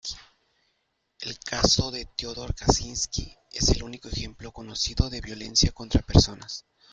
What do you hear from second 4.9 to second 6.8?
de violencia contra personas.